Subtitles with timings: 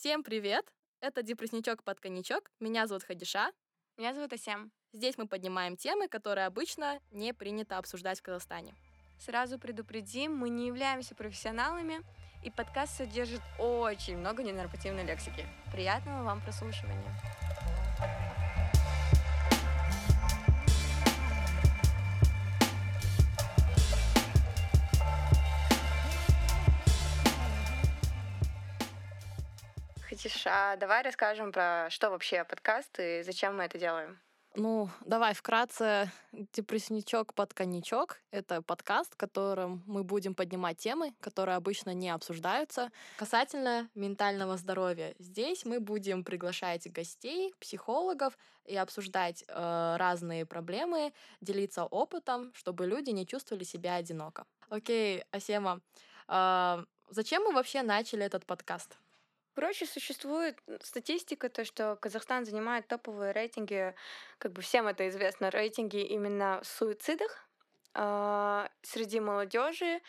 [0.00, 0.64] Всем привет!
[1.00, 2.52] Это депрессничок под коньячок.
[2.60, 3.50] Меня зовут Хадиша.
[3.96, 4.70] Меня зовут Асем.
[4.92, 8.76] Здесь мы поднимаем темы, которые обычно не принято обсуждать в Казахстане.
[9.18, 12.02] Сразу предупредим, мы не являемся профессионалами,
[12.44, 15.44] и подкаст содержит очень много ненормативной лексики.
[15.72, 17.47] Приятного вам прослушивания.
[30.48, 34.18] Хатиша, давай расскажем про что вообще подкаст и зачем мы это делаем.
[34.54, 36.10] Ну, давай вкратце.
[36.32, 42.90] Депрессничок под коньячок— это подкаст, в котором мы будем поднимать темы, которые обычно не обсуждаются,
[43.18, 45.14] касательно ментального здоровья.
[45.18, 53.10] Здесь мы будем приглашать гостей, психологов и обсуждать э, разные проблемы, делиться опытом, чтобы люди
[53.10, 54.44] не чувствовали себя одиноко.
[54.70, 55.80] Окей, Асема,
[56.26, 58.96] э, зачем мы вообще начали этот подкаст?
[59.58, 63.92] Короче, существует статистика, то, что Казахстан занимает топовые рейтинги,
[64.38, 67.44] как бы всем это известно, рейтинги именно в суицидах
[67.92, 70.00] э, среди молодежи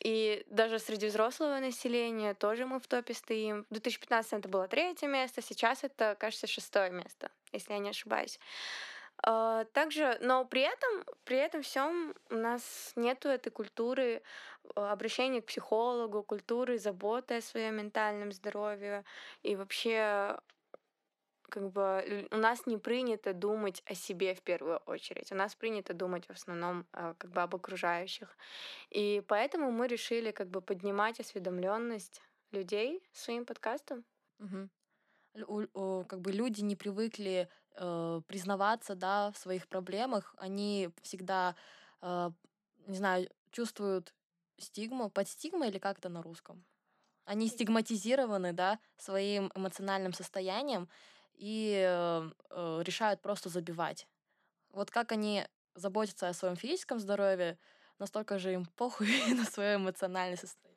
[0.00, 3.66] и даже среди взрослого населения тоже мы в топе стоим.
[3.70, 8.40] В 2015 это было третье место, сейчас это, кажется, шестое место, если я не ошибаюсь.
[9.22, 14.22] А, также, но при этом, при этом всем у нас нету этой культуры
[14.74, 19.04] а, обращения к психологу, культуры заботы о своем ментальном здоровье
[19.42, 20.38] и вообще
[21.48, 25.30] как бы у нас не принято думать о себе в первую очередь.
[25.32, 28.36] У нас принято думать в основном а, как бы об окружающих.
[28.90, 34.04] И поэтому мы решили как бы поднимать осведомленность людей своим подкастом.
[34.40, 34.68] Угу
[36.08, 41.54] как бы люди не привыкли э, признаваться, да, в своих проблемах, они всегда,
[42.02, 42.30] э,
[42.86, 44.14] не знаю, чувствуют
[44.58, 46.64] стигму, под стигмой или как это на русском?
[47.24, 50.88] Они стигматизированы, да, своим эмоциональным состоянием
[51.34, 54.06] и э, э, решают просто забивать.
[54.70, 57.58] Вот как они заботятся о своем физическом здоровье,
[57.98, 60.75] настолько же им похуй на свое эмоциональное состояние.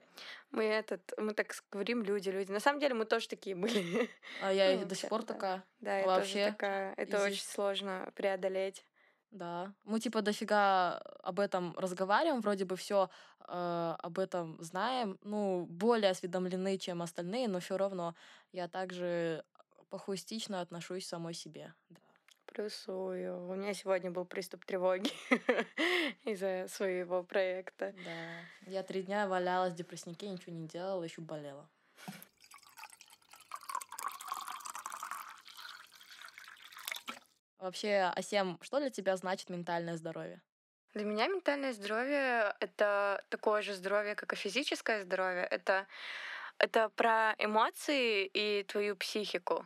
[0.52, 2.52] Мы этот, мы так говорим люди, люди.
[2.52, 4.10] На самом деле мы тоже такие были.
[4.42, 5.64] А я ну, до сих пор такая.
[5.80, 6.34] Да, я Вообще.
[6.34, 6.94] тоже такая.
[6.98, 7.26] Это Изи.
[7.26, 8.86] очень сложно преодолеть.
[9.32, 9.74] Да.
[9.84, 13.10] Мы типа дофига об этом разговариваем, вроде бы все
[13.48, 18.16] э, об этом знаем, ну, более осведомлены, чем остальные, но все равно
[18.52, 19.46] я также
[19.90, 21.74] похуистично отношусь к самой себе.
[21.90, 22.00] Да.
[22.60, 23.48] Плюсую.
[23.48, 25.10] У меня сегодня был приступ тревоги
[26.26, 27.96] из-за своего проекта.
[28.04, 28.70] Да.
[28.70, 31.70] Я три дня валялась в депресснике, ничего не делала, еще болела.
[37.60, 40.42] Вообще, Асем, что для тебя значит ментальное здоровье?
[40.94, 45.46] Для меня ментальное здоровье— это такое же здоровье, как и физическое здоровье.
[45.46, 45.88] Это,
[46.58, 49.66] это про эмоции и твою психику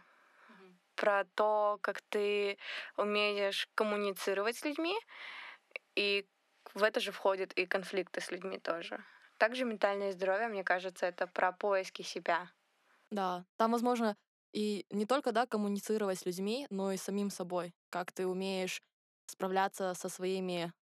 [0.96, 2.58] про то, как ты
[2.98, 4.96] умеешь коммуницировать с людьми,
[5.96, 6.28] и
[6.74, 9.04] в это же входят и конфликты с людьми тоже.
[9.38, 12.52] Также ментальное здоровье, мне кажется, это про поиски себя.
[13.12, 14.16] Да, там, возможно,
[14.54, 17.74] и не только, да, коммуницировать с людьми, но и самим собой.
[17.90, 18.82] Как ты умеешь
[19.28, 20.74] справляться со своими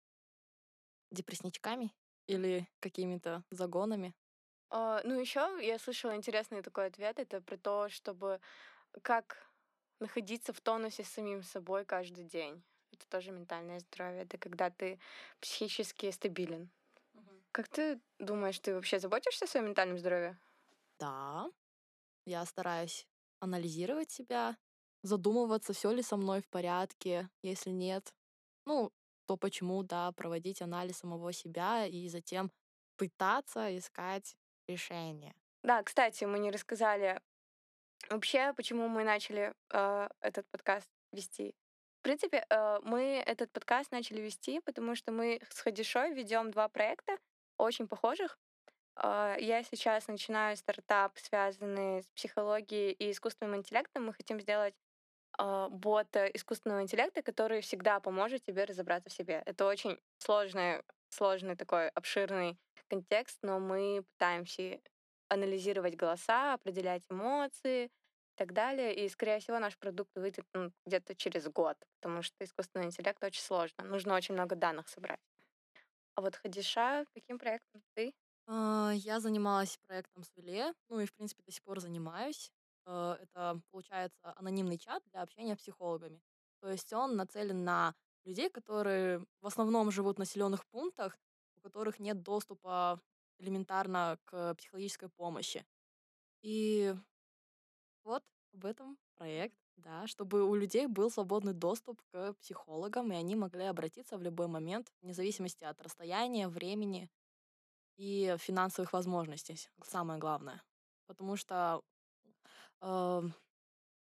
[1.12, 1.94] депрессничками
[2.28, 4.16] или какими-то загонами.
[4.72, 7.20] Uh, ну, еще я слышала интересный такой ответ.
[7.20, 8.40] Это про то, чтобы
[9.04, 9.51] как
[10.02, 12.62] находиться в тонусе с самим собой каждый день.
[12.92, 14.24] Это тоже ментальное здоровье.
[14.24, 15.00] Это когда ты
[15.40, 16.70] психически стабилен.
[17.14, 17.44] Угу.
[17.52, 20.38] Как ты думаешь, ты вообще заботишься о своем ментальном здоровье?
[21.00, 21.50] Да.
[22.26, 23.08] Я стараюсь
[23.40, 24.58] анализировать себя,
[25.04, 27.30] задумываться, все ли со мной в порядке.
[27.42, 28.14] Если нет,
[28.66, 28.92] ну,
[29.26, 32.52] то почему, да, проводить анализ самого себя и затем
[32.98, 34.36] пытаться искать
[34.68, 35.34] решение.
[35.64, 37.22] Да, кстати, мы не рассказали
[38.10, 41.56] Вообще, почему мы начали э, этот подкаст вести?
[42.00, 46.68] В принципе, э, мы этот подкаст начали вести, потому что мы с Хадишой ведем два
[46.68, 47.18] проекта,
[47.58, 48.40] очень похожих.
[48.96, 54.06] Э, я сейчас начинаю стартап, связанный с психологией и искусственным интеллектом.
[54.06, 54.74] Мы хотим сделать
[55.38, 59.44] э, бота искусственного интеллекта, который всегда поможет тебе разобраться в себе.
[59.46, 62.58] Это очень сложный, сложный такой обширный
[62.90, 64.80] контекст, но мы пытаемся
[65.32, 67.90] анализировать голоса, определять эмоции и
[68.36, 68.96] так далее.
[68.96, 73.42] И, скорее всего, наш продукт выйдет ну, где-то через год, потому что искусственный интеллект очень
[73.42, 73.84] сложно.
[73.86, 75.20] Нужно очень много данных собрать.
[76.16, 78.14] А вот Хадиша, каким проектом ты?
[78.48, 82.52] А, я занималась проектом Свеле, ну и, в принципе, до сих пор занимаюсь.
[82.86, 86.22] А, это, получается, анонимный чат для общения с психологами.
[86.62, 91.18] То есть он нацелен на людей, которые в основном живут в населенных пунктах,
[91.58, 93.02] у которых нет доступа
[93.42, 95.66] элементарно к психологической помощи.
[96.42, 96.96] И
[98.04, 98.24] Вот
[98.54, 103.66] об этом проект, да, чтобы у людей был свободный доступ к психологам, и они могли
[103.66, 107.10] обратиться в любой момент, вне зависимости от расстояния, времени
[107.98, 110.62] и финансовых возможностей, самое главное.
[111.08, 111.84] Потому что
[112.82, 113.22] э,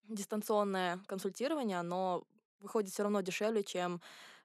[0.03, 2.23] дистанционное консультирование, оно
[2.59, 4.01] выходит все равно дешевле, чем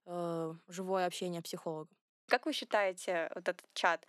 [0.06, 1.91] э, живое общение психолога.
[2.27, 4.06] Как вы считаете, вот этот чат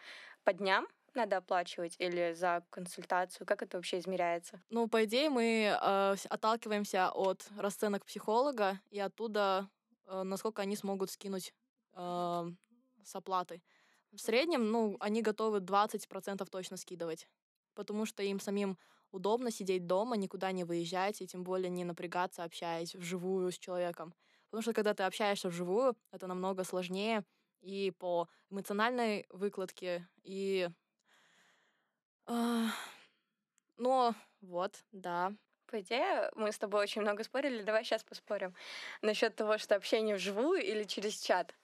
[0.47, 3.45] по дням надо оплачивать или за консультацию?
[3.45, 4.61] Как это вообще измеряется?
[4.69, 9.67] Ну, по идее, мы э, отталкиваемся от расценок психолога и оттуда,
[10.05, 11.53] э, насколько они смогут скинуть
[11.95, 12.51] э,
[13.03, 13.61] с оплатой.
[14.13, 17.27] В среднем, ну, они готовы 20% точно скидывать,
[17.73, 18.77] потому что им самим
[19.11, 24.13] удобно сидеть дома, никуда не выезжать, и тем более не напрягаться, общаясь вживую с человеком.
[24.50, 27.25] Потому что когда ты общаешься вживую, это намного сложнее
[27.62, 30.69] и по эмоциональной выкладке, и...
[33.77, 35.33] Но вот, да.
[35.68, 37.62] По идее, мы с тобой очень много спорили.
[37.62, 38.56] Давай сейчас поспорим
[39.01, 41.56] насчет того, что общение вживую или через чат.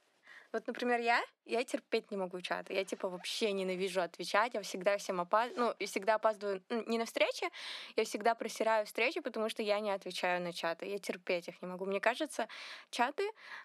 [0.53, 2.73] Вот, например, я, я терпеть не могу чаты.
[2.75, 4.53] Я, типа, вообще ненавижу отвечать.
[4.53, 5.69] Я всегда всем опаздываю.
[5.69, 7.49] Ну, и всегда опаздываю не на встрече,
[7.95, 10.85] я всегда просираю встречи, потому что я не отвечаю на чаты.
[10.85, 11.85] Я терпеть их не могу.
[11.85, 12.47] Мне кажется,
[12.91, 13.23] чаты,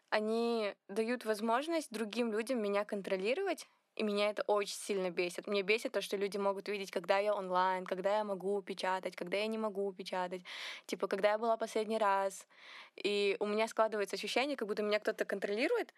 [0.08, 3.68] они дают возможность другим людям меня контролировать,
[3.98, 5.46] и меня это очень сильно бесит.
[5.46, 9.36] Мне бесит то, что люди могут видеть, когда я онлайн, когда я могу печатать, когда
[9.36, 10.42] я не могу печатать.
[10.86, 12.46] Типа, когда я была последний раз.
[12.94, 15.92] И у меня складывается ощущение, как будто меня кто-то контролирует,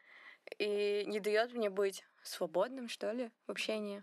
[0.59, 4.03] и не дает мне быть свободным, что ли, в общении.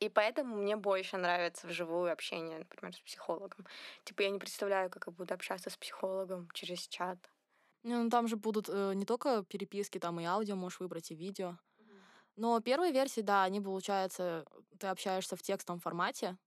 [0.00, 3.66] И поэтому мне больше нравится вживую общение, например, с психологом.
[4.04, 7.18] Типа я не представляю, как я буду общаться с психологом через чат.
[7.82, 11.58] Ну, там же будут э, не только переписки, там и аудио можешь выбрать, и видео.
[12.36, 14.46] Но первые версии, да, они, получается,
[14.78, 16.38] ты общаешься в текстовом формате,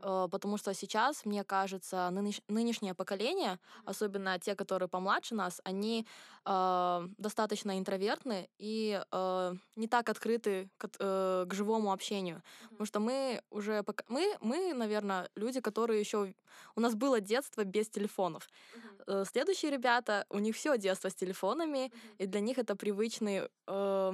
[0.00, 6.06] потому что сейчас, мне кажется, нынеш- нынешнее поколение, особенно те, которые помладше нас, они
[6.44, 12.36] э, достаточно интровертны и э, не так открыты к, э, к живому общению.
[12.36, 12.68] Mm-hmm.
[12.68, 13.82] Потому что мы уже...
[13.82, 14.04] Пока...
[14.08, 16.34] Мы, мы, наверное, люди, которые еще...
[16.74, 18.48] У нас было детство без телефонов.
[19.06, 19.24] Mm-hmm.
[19.24, 22.14] Следующие ребята, у них все детство с телефонами, mm-hmm.
[22.18, 24.12] и для них это привычный, э,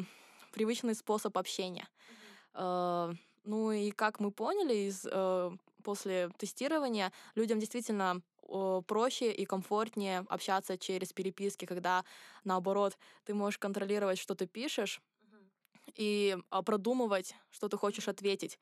[0.53, 1.89] привычный способ общения.
[2.55, 3.13] Mm-hmm.
[3.13, 5.51] Э, ну и как мы поняли из э,
[5.87, 8.23] после тестирования людям действительно
[8.87, 12.05] проще и комфортнее общаться через переписки, когда
[12.45, 15.01] наоборот ты можешь контролировать, что ты пишешь,
[15.95, 18.59] и а, продумывать, что ты хочешь ответить.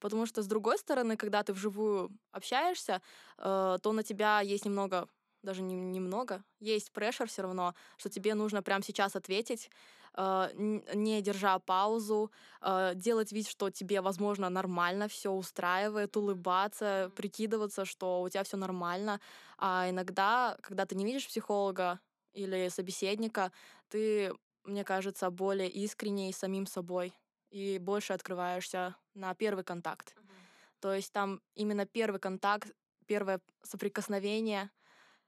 [0.00, 3.00] Потому что, с другой стороны, когда ты вживую общаешься,
[3.38, 5.08] э, то на тебя есть немного,
[5.46, 9.70] даже не, немного, есть прешер все равно, что тебе нужно прямо сейчас ответить,
[10.16, 10.48] Э,
[10.94, 12.30] не держа паузу,
[12.62, 18.56] э, делать вид, что тебе, возможно, нормально все устраивает, улыбаться, прикидываться, что у тебя все
[18.56, 19.20] нормально.
[19.58, 22.00] А иногда, когда ты не видишь психолога
[22.32, 23.52] или собеседника,
[23.88, 24.32] ты,
[24.64, 27.12] мне кажется, более искренний самим собой
[27.50, 30.14] и больше открываешься на первый контакт.
[30.16, 30.80] Uh-huh.
[30.80, 32.72] То есть там именно первый контакт,
[33.06, 34.70] первое соприкосновение,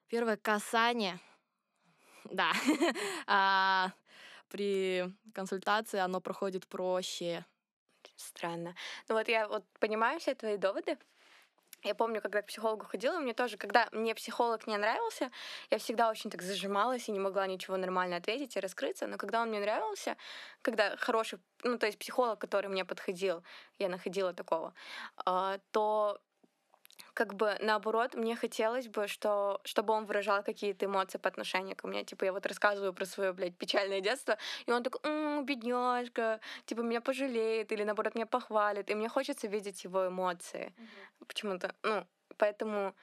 [0.08, 1.18] первое касание,
[2.24, 2.52] да,
[3.26, 3.92] а,
[4.48, 7.44] при консультации оно проходит проще.
[8.16, 8.74] Странно.
[9.08, 10.98] Ну вот я вот понимаю все твои доводы.
[11.84, 15.30] Я помню, когда к психологу ходила, мне тоже, когда мне психолог не нравился,
[15.70, 19.06] я всегда очень так зажималась и не могла ничего нормально ответить и раскрыться.
[19.06, 20.16] Но когда он мне нравился,
[20.62, 23.44] когда хороший, ну то есть психолог, который мне подходил,
[23.78, 24.74] я находила такого,
[25.24, 26.20] а, то
[27.14, 31.88] как бы наоборот, мне хотелось бы, что, чтобы он выражал какие-то эмоции по отношению ко
[31.88, 32.04] мне.
[32.04, 36.80] Типа, я вот рассказываю про свое, блядь, печальное детство, и он такой, м-м, бедняжка, типа,
[36.80, 38.90] меня пожалеет, или наоборот, меня похвалит.
[38.90, 40.72] И мне хочется видеть его эмоции.
[40.76, 41.26] Mm-hmm.
[41.26, 42.94] Почему-то, ну, поэтому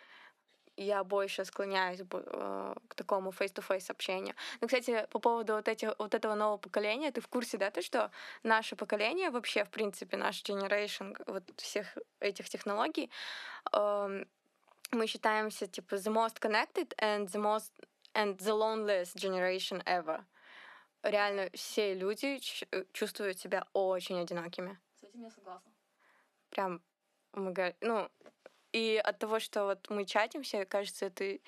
[0.77, 4.35] я больше склоняюсь э, к такому face-to-face общению.
[4.61, 7.81] Ну, кстати, по поводу вот, этих, вот этого нового поколения, ты в курсе, да, то,
[7.81, 8.11] что
[8.43, 13.09] наше поколение вообще, в принципе, наш generation вот всех этих технологий,
[13.73, 14.25] э,
[14.91, 17.71] мы считаемся, типа, the most connected and the most
[18.13, 20.23] and the loneliest generation ever.
[21.03, 22.39] Реально, все люди
[22.71, 24.77] э, чувствуют себя очень одинокими.
[24.99, 25.71] С этим я согласна.
[26.49, 26.81] Прям,
[27.33, 28.09] ну,
[28.75, 31.39] и от того, что вот мы чатимся, кажется, это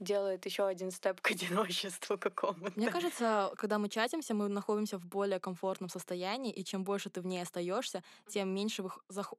[0.00, 2.72] делает еще один степ к одиночеству какому-то.
[2.76, 7.20] Мне кажется, когда мы чатимся, мы находимся в более комфортном состоянии, и чем больше ты
[7.20, 8.84] в ней остаешься, тем меньше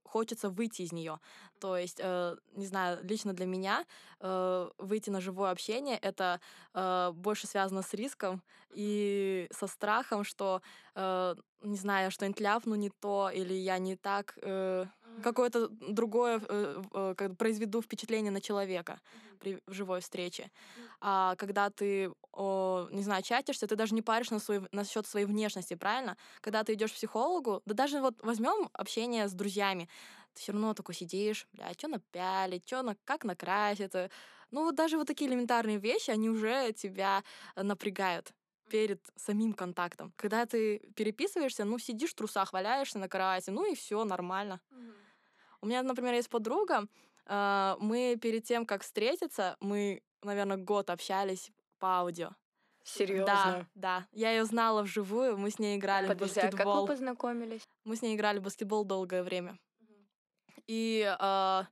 [0.04, 1.20] хочется выйти из нее.
[1.60, 3.86] То есть, э, не знаю, лично для меня
[4.20, 6.42] э, выйти на живое общение это
[6.74, 8.42] э, больше связано с риском
[8.72, 10.62] и со страхом, что
[10.96, 14.86] э, не знаю, что-нибудь ляпну не то, или я не так э,
[15.24, 19.00] какое-то другое, э, э, как произведу впечатление на человека
[19.40, 20.52] при живой встрече.
[21.02, 25.26] А когда ты, о, не знаю, чатишься, ты даже не паришь на свой, насчет своей
[25.26, 26.18] внешности, правильно?
[26.42, 29.88] Когда ты идешь к психологу, да даже вот возьмем общение с друзьями,
[30.34, 34.10] ты все равно такой сидишь, бля, что напялить, что на, как накраситься.
[34.52, 37.24] Ну вот даже вот такие элементарные вещи, они уже тебя
[37.56, 38.34] э, напрягают
[38.70, 40.14] перед самим контактом.
[40.16, 44.62] Когда ты переписываешься, ну, сидишь в трусах, валяешься на кровати, ну и все нормально.
[44.72, 44.94] Mm-hmm.
[45.62, 46.88] У меня, например, есть подруга,
[47.26, 52.32] э, мы перед тем, как встретиться, мы, наверное, год общались по аудио.
[52.84, 53.26] Серьезно?
[53.26, 54.08] Да, да.
[54.12, 56.72] Я ее знала вживую, мы с ней играли Подожди, в баскетбол.
[56.72, 57.62] А как вы познакомились?
[57.84, 59.60] Мы с ней играли в баскетбол долгое время.
[60.66, 61.64] И э,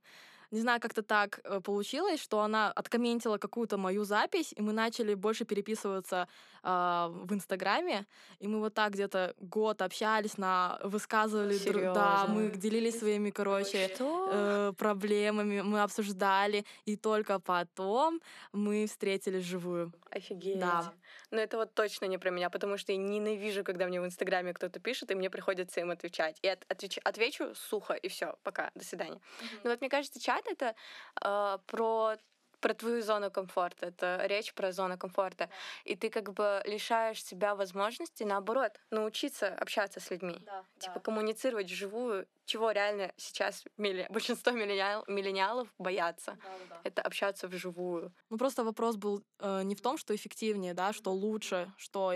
[0.50, 5.14] не знаю, как-то так э, получилось, что она откомментила какую-то мою запись, и мы начали
[5.14, 6.28] больше переписываться
[6.62, 8.06] э, в Инстаграме,
[8.38, 13.90] и мы вот так где-то год общались, на высказывали, друг, да, мы делились своими, короче,
[13.98, 18.20] э, проблемами, мы обсуждали, и только потом
[18.52, 19.92] мы встретились живую.
[20.10, 20.58] Офигеть.
[20.58, 20.92] Да.
[21.30, 24.54] Но это вот точно не про меня, потому что я ненавижу, когда мне в Инстаграме
[24.54, 26.38] кто-то пишет, и мне приходится им отвечать.
[26.42, 29.20] И от, отвеч, отвечу сухо, и все, пока, до свидания.
[29.40, 29.60] Mm-hmm.
[29.64, 30.74] Но вот мне кажется, чат это
[31.22, 32.16] э, про
[32.60, 33.86] про твою зону комфорта.
[33.86, 35.48] Это речь про зону комфорта.
[35.84, 40.38] И ты как бы лишаешь себя возможности, наоборот, научиться общаться с людьми.
[40.44, 41.00] Да, типа да.
[41.00, 44.06] коммуницировать вживую, чего реально сейчас милли...
[44.10, 45.04] большинство миллениал...
[45.06, 46.36] миллениалов боятся.
[46.42, 46.80] Да, да.
[46.84, 48.12] Это общаться вживую.
[48.30, 52.12] Ну просто вопрос был э, не в том, что эффективнее, да, что лучше, что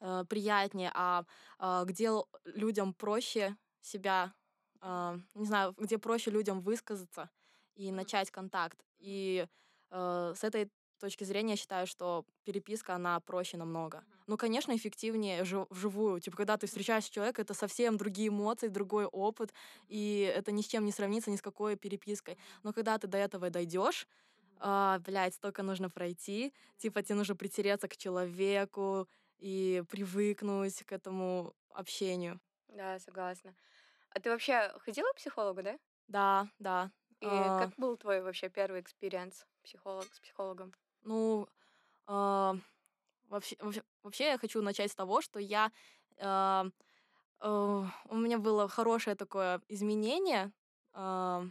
[0.00, 1.24] э, приятнее, а
[1.60, 2.10] э, где
[2.44, 4.32] людям проще себя,
[4.82, 7.30] э, не знаю, где проще людям высказаться
[7.74, 8.78] и начать контакт.
[8.98, 9.46] И
[9.90, 14.04] э, с этой точки зрения я считаю, что переписка, она проще намного.
[14.26, 16.20] Ну, конечно, эффективнее жив, вживую.
[16.20, 19.52] Типа, когда ты встречаешься с человеком, это совсем другие эмоции, другой опыт,
[19.88, 22.38] и это ни с чем не сравнится, ни с какой перепиской.
[22.62, 24.06] Но когда ты до этого дойдешь,
[24.58, 26.54] а, блядь, столько нужно пройти.
[26.78, 32.40] Типа, тебе нужно притереться к человеку и привыкнуть к этому общению.
[32.68, 33.54] Да, согласна.
[34.10, 35.78] А ты вообще ходила к психологу, да?
[36.08, 36.90] Да, да.
[37.20, 37.58] И а...
[37.58, 40.72] как был твой вообще первый experience психолог, с психологом?
[41.02, 41.48] Ну,
[42.06, 42.56] а,
[43.28, 45.72] вообще, вообще, вообще я хочу начать с того, что я...
[46.18, 46.66] А,
[47.40, 50.52] а, у меня было хорошее такое изменение
[50.92, 51.46] а,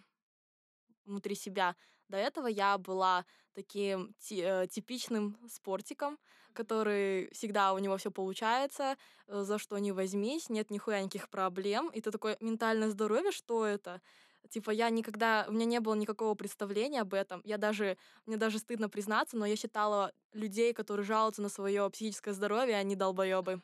[1.05, 1.75] внутри себя.
[2.07, 6.19] До этого я была таким э, типичным спортиком,
[6.53, 11.89] который всегда у него все получается, э, за что не возьмись, нет нихуя никаких проблем.
[11.89, 14.01] И ты такое ментальное здоровье, что это?
[14.49, 17.41] Типа я никогда, у меня не было никакого представления об этом.
[17.43, 22.33] Я даже, мне даже стыдно признаться, но я считала людей, которые жалуются на свое психическое
[22.33, 23.61] здоровье, они долбоебы.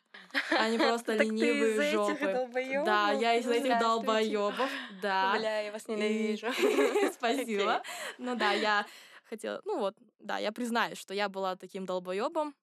[0.51, 2.49] Они просто ленивые жопы.
[2.85, 4.69] Да, я из этих долбоебов.
[5.01, 5.35] Да.
[5.37, 6.47] Бля, я вас ненавижу.
[7.13, 7.83] Спасибо.
[8.17, 8.85] Ну да, я
[9.25, 12.55] хотела, ну вот, да, я признаюсь, что я была таким долбоебом.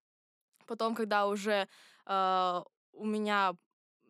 [0.66, 1.68] Потом, когда уже
[2.06, 3.54] э, у меня,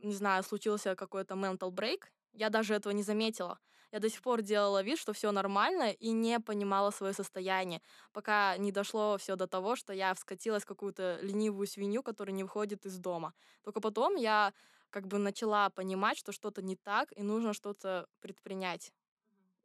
[0.03, 3.59] не знаю, случился какой-то mental break, я даже этого не заметила.
[3.93, 7.81] Я до сих пор делала вид, что все нормально, и не понимала свое состояние,
[8.13, 12.43] пока не дошло все до того, что я вскатилась в какую-то ленивую свинью, которая не
[12.43, 13.33] выходит из дома.
[13.63, 14.53] Только потом я
[14.91, 18.93] как бы начала понимать, что что-то не так, и нужно что-то предпринять.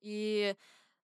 [0.02, 0.56] И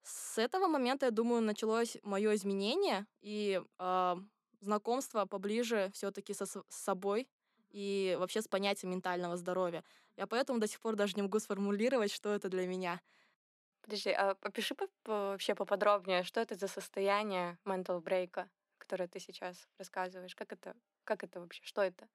[0.03, 4.15] с этого момента, я думаю, началось мое изменение и э,
[4.62, 7.27] знакомство поближе все-таки со с собой
[7.69, 9.83] и вообще с понятием ментального здоровья.
[10.17, 13.01] Я поэтому до сих пор даже не могу сформулировать, что это для меня.
[13.81, 18.47] Подожди, а попиши по вообще поподробнее, что это за состояние mental break,
[18.77, 20.36] которое ты сейчас рассказываешь?
[20.36, 22.09] Как это, как это вообще, что это?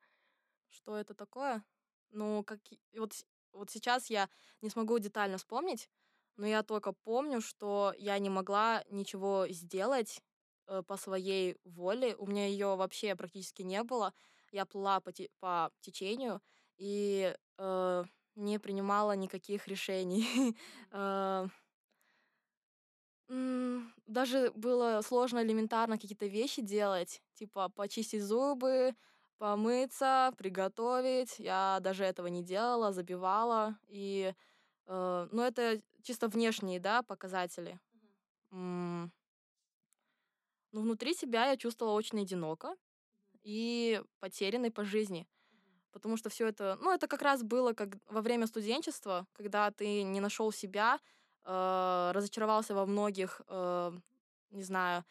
[0.68, 1.64] Что это такое?
[2.10, 2.60] Ну, как
[2.96, 3.12] вот,
[3.52, 4.28] вот сейчас я
[4.60, 5.88] не смогу детально вспомнить,
[6.36, 10.22] но я только помню, что я не могла ничего сделать
[10.66, 12.16] э, по своей воле.
[12.16, 14.12] У меня ее вообще практически не было.
[14.50, 16.42] Я плыла по, те, по течению,
[16.76, 18.04] и э,
[18.34, 20.56] не принимала никаких решений.
[20.94, 21.48] Э,
[24.06, 28.94] даже было сложно элементарно какие-то вещи делать, типа почистить зубы,
[29.38, 31.38] помыться, приготовить.
[31.38, 33.78] Я даже этого не делала, забивала.
[33.88, 34.34] И,
[34.86, 37.80] э, ну, это чисто внешние, да, показатели.
[38.50, 39.08] Mm.
[40.72, 42.76] Но внутри себя я чувствовала очень одиноко
[43.42, 45.26] и потерянной по жизни
[45.92, 50.02] потому что все это, ну, это как раз было как во время студенчества, когда ты
[50.02, 50.98] не нашел себя,
[51.44, 53.92] э, разочаровался во многих, э,
[54.50, 55.04] не знаю,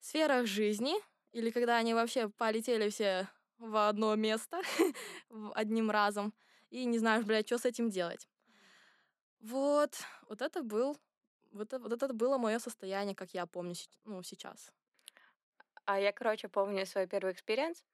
[0.00, 0.94] сферах жизни,
[1.32, 4.60] или когда они вообще полетели все в одно место
[5.54, 6.32] одним разом,
[6.70, 8.28] и не знаешь, блядь, что с этим делать.
[9.40, 9.96] Вот,
[10.28, 10.96] вот это был,
[11.52, 13.74] вот, вот это было мое состояние, как я помню,
[14.04, 14.72] ну, сейчас.
[15.84, 17.84] А я, короче, помню свой первый experience.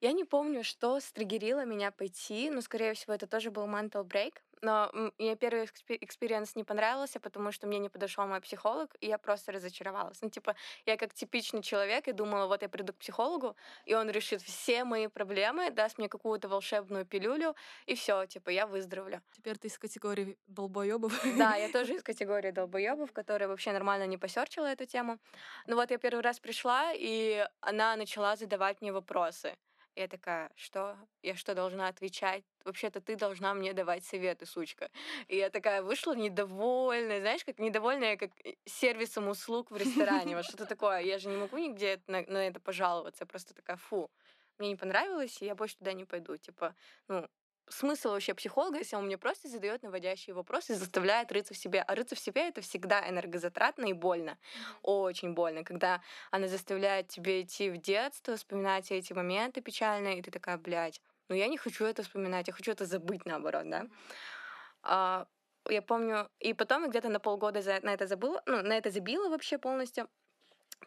[0.00, 4.34] Я не помню, что стригерило меня пойти, но, скорее всего, это тоже был mental break.
[4.62, 9.18] Но мне первый experience не понравился, потому что мне не подошел мой психолог, и я
[9.18, 10.20] просто разочаровалась.
[10.22, 14.10] Ну, типа, я как типичный человек и думала, вот я приду к психологу, и он
[14.10, 17.54] решит все мои проблемы, даст мне какую-то волшебную пилюлю,
[17.86, 19.22] и все, типа, я выздоровлю.
[19.32, 21.12] Теперь ты из категории долбоебов.
[21.36, 25.18] Да, я тоже из категории долбоебов, которая вообще нормально не посерчила эту тему.
[25.66, 29.56] Ну вот я первый раз пришла, и она начала задавать мне вопросы.
[29.98, 30.96] Я такая, что?
[31.22, 32.44] Я что, должна отвечать?
[32.64, 34.90] Вообще-то ты должна мне давать советы, сучка.
[35.26, 40.36] И я такая вышла недовольная, знаешь, как недовольная, как э, сервисом услуг в ресторане.
[40.36, 41.00] Вот что-то такое.
[41.00, 43.24] Я же не могу нигде на, на это пожаловаться.
[43.24, 44.08] Я просто такая, фу,
[44.58, 46.36] мне не понравилось, и я больше туда не пойду.
[46.36, 46.76] Типа,
[47.08, 47.28] ну,
[47.70, 51.82] смысл вообще психолога, если он мне просто задает наводящие вопросы и заставляет рыться в себе.
[51.82, 54.38] А рыться в себе это всегда энергозатратно и больно.
[54.82, 60.30] Очень больно, когда она заставляет тебе идти в детство, вспоминать эти моменты печальные, и ты
[60.30, 63.86] такая, блядь, ну я не хочу это вспоминать, я хочу это забыть наоборот, да.
[64.82, 65.26] А,
[65.68, 68.90] я помню, и потом я где-то на полгода за, на это забыла, ну, на это
[68.90, 70.08] забила вообще полностью.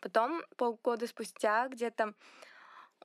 [0.01, 2.13] Потом полгода спустя где-то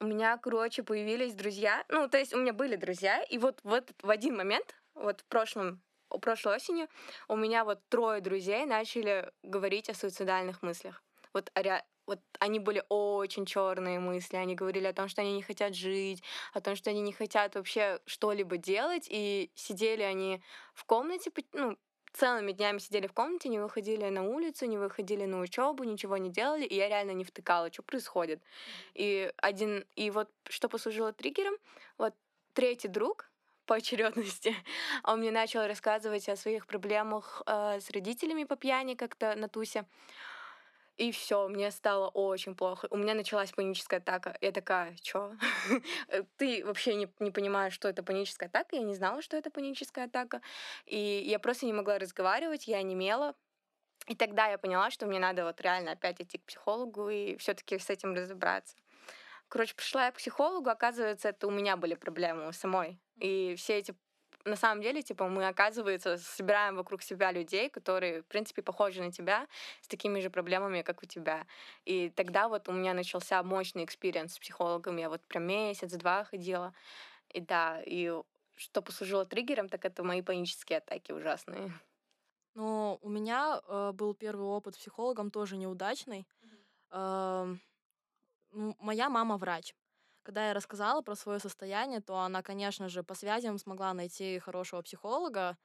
[0.01, 1.85] у меня, короче, появились друзья.
[1.89, 5.25] Ну, то есть у меня были друзья, и вот, вот в один момент, вот в
[5.27, 5.83] прошлом
[6.21, 6.89] прошлой осенью
[7.29, 11.03] у меня вот трое друзей начали говорить о суицидальных мыслях.
[11.33, 14.37] Вот, о, вот они были очень черные мысли.
[14.37, 16.23] Они говорили о том, что они не хотят жить,
[16.53, 19.07] о том, что они не хотят вообще что-либо делать.
[19.11, 20.41] И сидели они
[20.73, 21.77] в комнате, ну,
[22.17, 26.31] целыми днями сидели в комнате, не выходили на улицу, не выходили на учебу, ничего не
[26.31, 28.43] делали, и я реально не втыкала, что происходит.
[28.95, 31.55] И один, и вот что послужило триггером,
[31.99, 32.15] вот
[32.55, 33.31] третий друг,
[33.67, 34.55] по очередности.
[35.05, 39.85] Он мне начал рассказывать о своих проблемах э, с родителями по пьяни как-то на тусе.
[40.97, 42.89] И все, мне стало очень плохо.
[42.91, 44.37] У меня началась паническая атака.
[44.41, 45.35] Я такая, чё?
[46.09, 48.77] Э, ты вообще не, не понимаешь, что это паническая атака.
[48.77, 50.41] Я не знала, что это паническая атака.
[50.87, 53.35] И я просто не могла разговаривать, я немела.
[54.09, 57.55] И тогда я поняла, что мне надо вот реально опять идти к психологу и все
[57.55, 58.77] таки с этим разобраться.
[59.49, 62.99] Короче, пришла я к психологу, оказывается, это у меня были проблемы у самой.
[63.17, 63.95] И все эти
[64.47, 69.11] на самом деле, типа, мы, оказывается, собираем вокруг себя людей, которые, в принципе, похожи на
[69.11, 69.47] тебя,
[69.83, 71.47] с такими же проблемами, как у тебя.
[71.85, 74.97] И тогда вот у меня начался мощный experience с психологом.
[74.97, 76.73] Я вот прям месяц-два ходила.
[77.35, 78.13] И да, и
[78.55, 81.73] что послужило триггером, так это мои панические атаки ужасные.
[82.55, 86.27] Ну, у меня э, был первый опыт с психологом тоже неудачный.
[86.93, 87.59] Mm-hmm.
[88.53, 89.75] Э, моя мама врач.
[90.27, 94.83] Когда я рассказала про свое состояние, то она, конечно же, по связям смогла найти хорошего
[94.83, 95.57] психолога,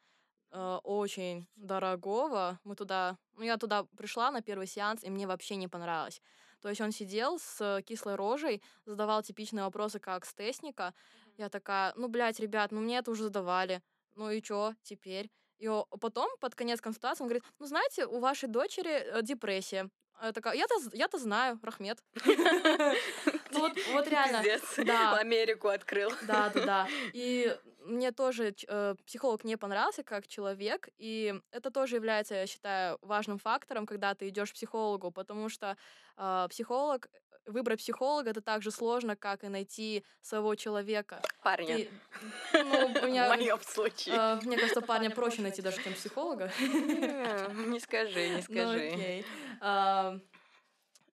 [0.51, 2.59] э, очень дорогого.
[2.63, 6.21] Мы туда, ну я туда пришла на первый сеанс, и мне вообще не понравилось.
[6.61, 10.93] То есть он сидел с кислой рожей, задавал типичные вопросы, как с тестника.
[11.37, 13.81] Я такая, ну, блядь, ребят, ну мне это уже задавали.
[14.13, 15.31] Ну и чё теперь?
[15.57, 15.67] И
[15.99, 19.89] потом, под конец консультации, он говорит, ну, знаете, у вашей дочери э, депрессия.
[20.21, 22.03] Я такая, я-то, я-то знаю, Рахмет.
[23.53, 24.43] Ну вот, вот реально.
[24.77, 25.17] Да.
[25.17, 26.11] Америку открыл.
[26.23, 26.87] Да, да, да.
[27.13, 32.97] И мне тоже э, психолог не понравился как человек, и это тоже является, я считаю,
[33.01, 35.77] важным фактором, когда ты идешь к психологу, потому что
[36.17, 37.07] э, психолог
[37.47, 41.21] выбрать психолога это так же сложно, как и найти своего человека.
[41.43, 41.77] Парня.
[41.77, 41.89] Ты,
[42.53, 44.15] ну, у меня, В моем случае.
[44.15, 46.51] Э, мне кажется, парня проще найти даже, чем психолога.
[46.59, 49.23] Не скажи, не ну, скажи.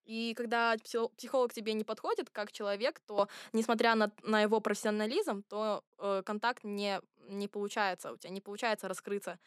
[0.08, 0.74] И когда
[1.16, 6.64] психолог тебе не подходит как человек, то, несмотря на, на его профессионализм, то э, контакт
[6.64, 9.38] не, не получается, у тебя не получается раскрыться.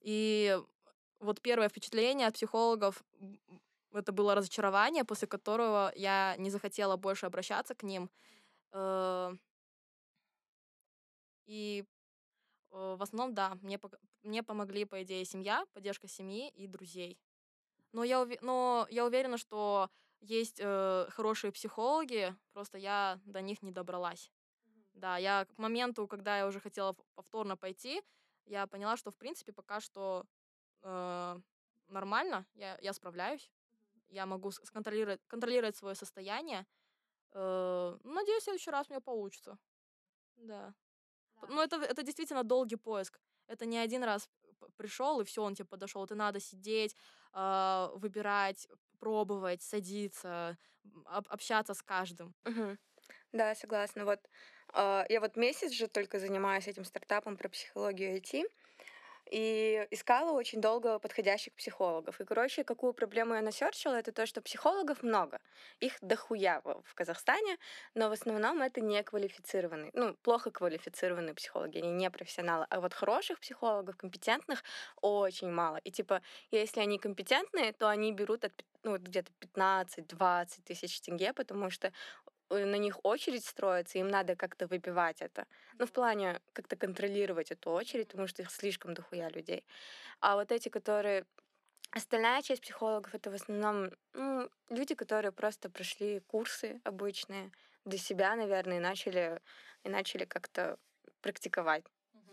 [0.00, 0.58] И
[1.20, 3.04] вот первое впечатление от психологов
[3.92, 8.08] это было разочарование, после которого я не захотела больше обращаться к ним.
[8.72, 9.34] Э,
[11.44, 11.84] и
[12.70, 13.78] э, в основном, да, мне,
[14.22, 17.18] мне помогли, по идее, семья, поддержка семьи и друзей.
[17.92, 23.70] Но я, но я уверена, что есть э, хорошие психологи, просто я до них не
[23.70, 24.30] добралась.
[24.94, 28.02] Да, я к моменту, когда я уже хотела повторно пойти,
[28.46, 30.24] я поняла, что, в принципе, пока что
[30.82, 31.40] э,
[31.88, 33.50] нормально, я, я справляюсь
[34.10, 36.66] я могу сконтролировать контролировать свое состояние.
[37.32, 39.58] Э, надеюсь, в следующий раз у меня получится.
[40.36, 40.74] Да.
[41.40, 41.48] да.
[41.48, 43.20] Но это, это действительно долгий поиск.
[43.46, 44.28] Это не один раз
[44.76, 46.04] пришел, и все, он тебе подошел.
[46.04, 46.96] Это надо сидеть,
[47.34, 48.68] э, выбирать,
[48.98, 50.56] пробовать, садиться,
[51.06, 52.34] об, общаться с каждым.
[52.44, 52.76] Угу.
[53.32, 54.04] Да, согласна.
[54.04, 54.20] Вот
[54.74, 58.44] э, я вот месяц же только занимаюсь этим стартапом про психологию IT.
[59.30, 62.20] И искала очень долго подходящих психологов.
[62.20, 65.40] И, короче, какую проблему я насерчила, это то, что психологов много.
[65.80, 67.56] Их дохуя в Казахстане,
[67.94, 72.66] но в основном это не квалифицированные, ну, плохо квалифицированные психологи, они не профессионалы.
[72.70, 74.64] А вот хороших психологов, компетентных,
[75.00, 75.76] очень мало.
[75.78, 81.70] И, типа, если они компетентные, то они берут от ну, где-то 15-20 тысяч тенге, потому
[81.70, 81.92] что
[82.50, 85.46] Э, на них очередь строится, им надо как-то выбивать это.
[85.78, 89.64] Ну, в плане как-то контролировать эту очередь, потому что их слишком дохуя людей.
[90.20, 91.24] А вот эти, которые...
[91.90, 97.50] Остальная часть психологов— это в основном ну, люди, которые просто прошли курсы обычные
[97.86, 99.40] для себя, наверное, и начали,
[99.84, 100.78] и начали как-то
[101.22, 101.84] практиковать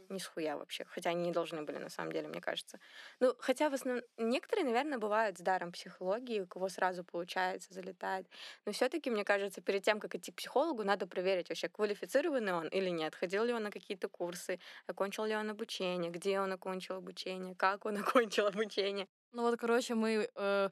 [0.09, 0.85] ни с хуя вообще.
[0.85, 2.79] Хотя они не должны были, на самом деле, мне кажется.
[3.19, 4.03] Ну, хотя в основном...
[4.17, 8.27] Некоторые, наверное, бывают с даром психологии, у кого сразу получается, залетает.
[8.65, 12.53] Но все таки мне кажется, перед тем, как идти к психологу, надо проверить вообще, квалифицированный
[12.53, 16.51] он или нет, ходил ли он на какие-то курсы, окончил ли он обучение, где он
[16.51, 19.07] окончил обучение, как он окончил обучение.
[19.31, 20.69] Ну вот, короче, мы э,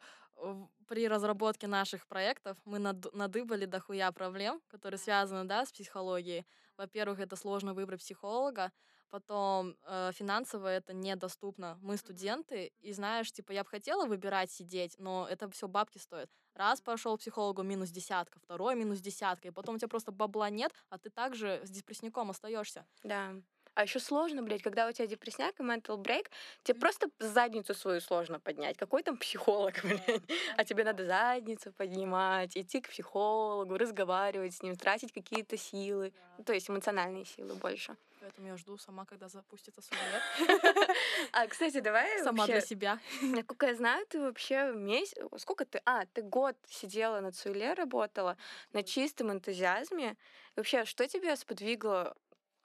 [0.88, 6.46] при разработке наших проектов мы над, надыбали дохуя проблем, которые связаны, да, с психологией.
[6.78, 8.72] Во-первых, это сложно выбрать психолога,
[9.10, 11.78] Потом э, финансово это недоступно.
[11.82, 16.30] Мы студенты, и знаешь, типа, я бы хотела выбирать сидеть, но это все бабки стоит.
[16.56, 20.72] Раз пошел психологу минус десятка, второй минус десятка, и потом у тебя просто бабла нет,
[20.89, 22.86] а ты также с депрессником остаешься.
[23.04, 23.34] Да.
[23.76, 26.28] А еще сложно, блядь, когда у тебя депрессняк и mental break,
[26.62, 28.78] тебе просто задницу свою сложно поднять.
[28.78, 30.22] Какой там психолог, блядь?
[30.58, 36.13] А тебе надо задницу поднимать, идти к психологу, разговаривать с ним, тратить какие-то силы.
[36.38, 37.98] Ну, то есть эмоциональные силы больше.
[38.24, 40.22] Поэтому я жду сама, когда запустится Сулер.
[41.34, 43.00] А, кстати, давай Сама для себя.
[43.22, 45.18] Насколько я знаю, ты вообще месяц...
[45.38, 45.82] Сколько ты...
[45.84, 48.38] А, ты год сидела на Цуйле, работала
[48.72, 50.16] на чистом энтузиазме.
[50.56, 52.16] вообще, что тебя сподвигло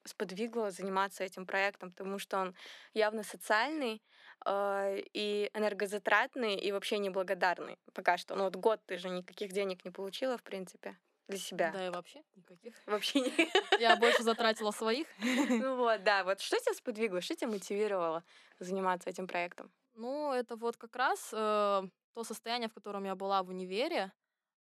[0.05, 2.55] сподвигло заниматься этим проектом, потому что он
[2.95, 4.01] явно социальный
[4.47, 8.37] э, и энергозатратный и вообще неблагодарный пока что.
[8.37, 10.97] Ну вот год ты же никаких денег не получила, в принципе
[11.29, 11.71] для себя.
[11.73, 12.75] Да, и вообще никаких.
[12.87, 13.81] Вообще не.
[13.81, 15.07] Я больше затратила своих.
[15.21, 16.25] Ну вот, да.
[16.25, 18.25] Вот что тебя сподвигло, что тебя мотивировало
[18.59, 19.71] заниматься этим проектом?
[19.95, 21.83] Ну, это вот как раз э,
[22.15, 24.13] то состояние, в котором я была в универе,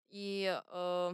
[0.10, 1.14] и э,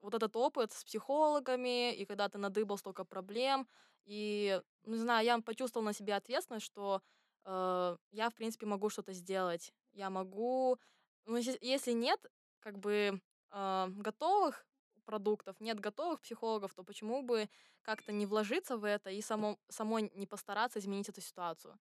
[0.00, 3.66] вот этот опыт с психологами, и когда ты надыбал столько проблем,
[4.04, 7.02] и, ну, не знаю, я почувствовала на себе ответственность, что
[7.44, 9.72] э, я, в принципе, могу что-то сделать.
[9.92, 10.78] Я могу...
[11.24, 12.20] Ну, если нет,
[12.60, 13.20] как бы
[13.50, 14.66] э, готовых
[15.06, 17.48] продуктов, нет готовых психологов, то почему бы
[17.82, 21.78] как-то не вложиться в это и само, самой не постараться изменить эту ситуацию?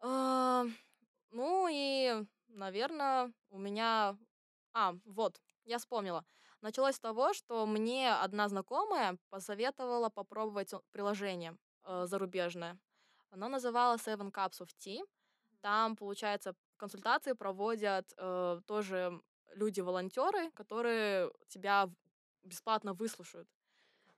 [0.00, 0.64] А,
[1.30, 4.18] ну и, наверное, у меня...
[4.74, 6.24] А, вот, я вспомнила.
[6.60, 12.78] Началось с того, что мне одна знакомая посоветовала попробовать приложение э, зарубежное.
[13.30, 15.02] Оно называлось Seven Cups of Tea.
[15.60, 19.20] Там, получается, консультации проводят э, тоже
[19.54, 21.88] люди-волонтеры, которые тебя
[22.46, 23.48] бесплатно выслушают.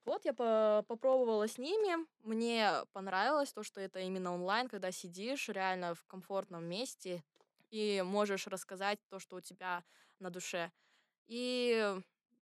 [0.05, 2.07] Вот я по попробовала с ними.
[2.23, 7.23] Мне понравилось то, что это именно онлайн, когда сидишь реально в комфортном месте
[7.71, 9.85] и можешь рассказать то, что у тебя
[10.19, 10.73] на душе.
[11.27, 12.01] И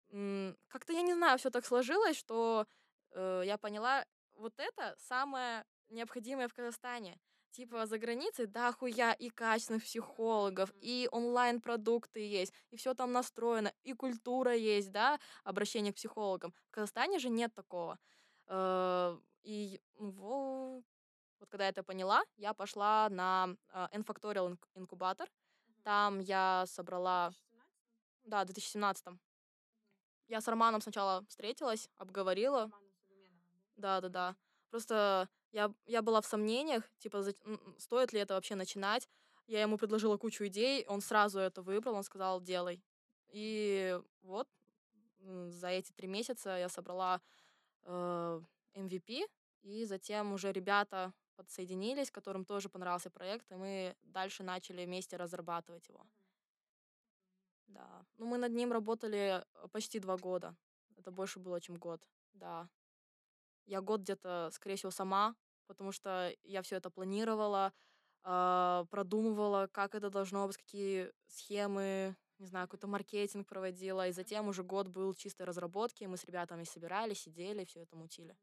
[0.10, 2.68] как-то, я не знаю, все так сложилось, что
[3.12, 4.06] э, я поняла,
[4.36, 7.20] вот это самое необходимое в Казахстане
[7.54, 13.72] типа за границей, да, хуя и качественных психологов, и онлайн-продукты есть, и все там настроено,
[13.84, 16.54] и культура есть, да, обращение к психологам.
[16.68, 18.00] В Казахстане же нет такого.
[18.48, 20.84] Э, и вот
[21.50, 23.56] когда я это поняла, я пошла на
[23.92, 25.30] N-Factorial инкубатор.
[25.84, 27.34] Там я собрала...
[28.24, 29.06] Да, в 2017
[30.30, 32.72] Я с Романом сначала встретилась, обговорила.
[33.76, 34.36] Да, да, да.
[34.70, 37.34] Просто я, я была в сомнениях, типа, за,
[37.78, 39.08] стоит ли это вообще начинать.
[39.46, 42.84] Я ему предложила кучу идей, он сразу это выбрал, он сказал, делай.
[43.30, 44.48] И вот
[45.20, 47.22] за эти три месяца я собрала
[47.84, 48.42] э,
[48.74, 49.28] MVP,
[49.62, 55.88] и затем уже ребята подсоединились, которым тоже понравился проект, и мы дальше начали вместе разрабатывать
[55.88, 56.06] его.
[57.68, 58.06] Да.
[58.18, 60.56] Ну, мы над ним работали э, почти два года.
[60.98, 62.02] Это больше было, чем год.
[62.34, 62.70] Да.
[63.66, 65.36] Я год где-то, скорее всего, сама,
[65.68, 67.74] потому что я все это планировала,
[68.24, 74.08] э, продумывала, как это должно быть, какие схемы, не знаю, какой-то маркетинг проводила.
[74.08, 76.04] И затем уже год был чистой разработки.
[76.06, 78.36] Мы с ребятами собирали, сидели, все это мутили.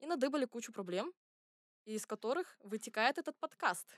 [0.00, 1.12] И надыбали кучу проблем,
[1.84, 3.96] из которых вытекает этот подкаст.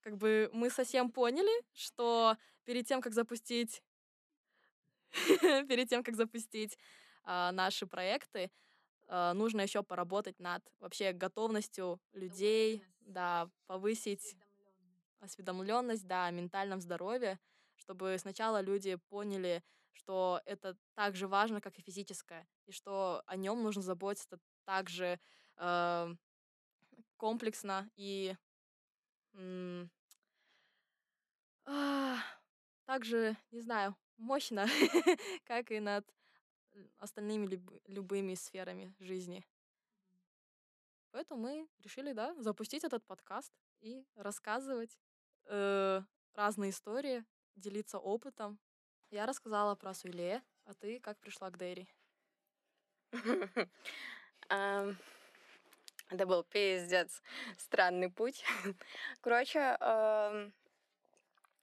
[0.00, 3.82] Как бы мы совсем поняли, что перед тем, как запустить
[5.68, 6.78] перед тем, как запустить
[7.24, 8.50] а, наши проекты,
[9.08, 14.36] нужно еще поработать над вообще готовностью людей, да, повысить
[15.20, 17.38] осведомленность, да, о ментальном здоровье,
[17.76, 19.62] чтобы сначала люди поняли,
[19.92, 24.88] что это так же важно, как и физическое, и что о нем нужно заботиться так
[24.90, 25.18] же
[25.56, 26.14] э,
[27.16, 28.36] комплексно и
[29.34, 29.90] м-
[31.66, 32.16] а,
[32.86, 34.66] также, не знаю, мощно,
[35.44, 36.04] как и над
[36.98, 39.44] остальными люб- любыми сферами жизни.
[41.10, 44.98] Поэтому мы решили, да, запустить этот подкаст и рассказывать
[45.44, 46.02] э,
[46.34, 47.24] разные истории,
[47.56, 48.58] делиться опытом.
[49.10, 51.88] Я рассказала про Суйле, а ты как пришла к Дэри?
[54.48, 57.22] Это был пиздец
[57.58, 58.44] странный путь.
[59.20, 59.76] Короче,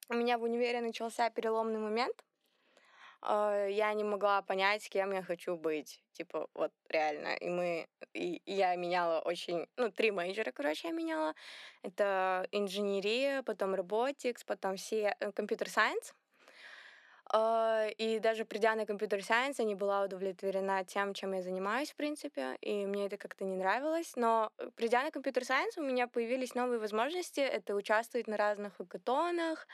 [0.10, 2.24] у меня в универе начался переломный момент.
[3.21, 6.03] А, я не могла понять, кем я хочу быть.
[6.13, 7.36] Типа, вот реально.
[7.36, 7.88] И мы...
[8.13, 9.67] И я меняла очень...
[9.77, 11.34] Ну, три major а, короче, я меняла.
[11.84, 15.15] Это инженерия, потом robotics, потом все...
[15.19, 16.13] Э, computer science.
[17.34, 21.95] А, и даже придя на компьютер-сайенс, я не была удовлетворена тем, чем я занимаюсь, в
[21.95, 24.13] принципе, и мне это как-то не нравилось.
[24.15, 27.39] Но э, придя на компьютер-сайенс, у меня появились новые возможности.
[27.39, 29.67] Это участвовать на разных хакатонах.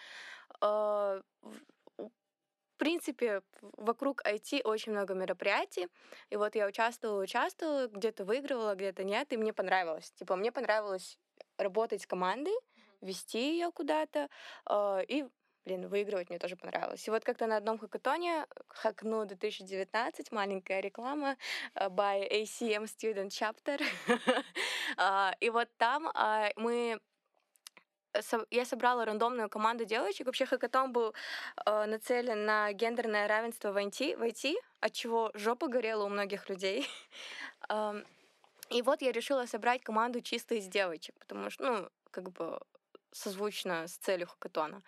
[2.88, 5.89] Принципе, вокруг IT очень много мероприятий.
[6.30, 10.10] И вот я участвовала, участвовала, где-то выигрывала, где-то нет, и мне понравилось.
[10.12, 11.19] Типа, мне понравилось
[11.58, 12.54] работать с командой,
[13.02, 14.30] вести ее куда-то,
[14.65, 15.26] а, и
[15.65, 17.06] блин, выигрывать мне тоже понравилось.
[17.06, 21.36] И вот как-то на одном хакатоне, Хакну 2019, маленькая реклама,
[21.76, 23.82] э, by ACM Student Chapter,
[24.97, 27.02] а, и вот там а, мы
[28.52, 30.26] я собрала рандомную команду девочек.
[30.26, 31.13] Вообще хакатон был
[31.65, 36.50] э, нацелен на гендерное равенство в IT, в IT, от чего жопа горела у многих
[36.50, 36.88] людей.
[38.70, 42.60] И вот я решила собрать команду чисто из девочек, потому что, ну, как бы
[43.12, 44.82] созвучно с целью хакатона.